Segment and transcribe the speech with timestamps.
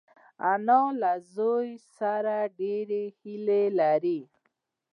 [0.51, 4.19] انا له زوی سره ډېرې هیلې لري